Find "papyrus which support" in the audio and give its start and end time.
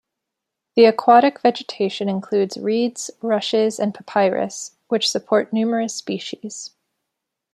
3.93-5.53